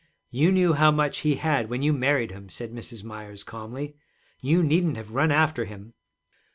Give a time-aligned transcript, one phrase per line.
[0.31, 3.03] 'You knew how much he had when you married him,' said Mrs.
[3.03, 3.97] Myers calmly.
[4.39, 5.93] 'You needn't have run after him.'